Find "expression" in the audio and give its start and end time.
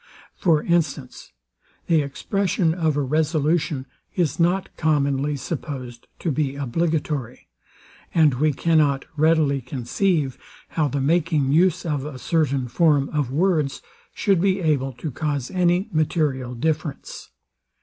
2.01-2.73